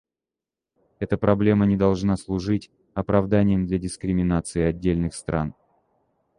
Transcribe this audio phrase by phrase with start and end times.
[0.97, 5.53] Эта проблема не должна служить оправданием для дискриминации отдельных стран.